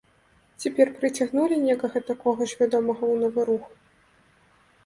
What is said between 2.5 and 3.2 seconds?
ж вядомага ў